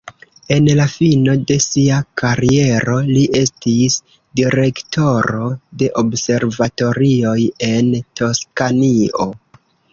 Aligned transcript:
En 0.53 0.67
la 0.77 0.85
fino 0.93 1.35
de 1.51 1.57
sia 1.65 1.99
kariero 2.21 2.95
li 3.11 3.21
estis 3.41 3.99
direktoro 4.41 5.53
de 5.83 5.93
observatorioj 6.05 7.39
en 7.73 7.95
Toskanio. 8.23 9.33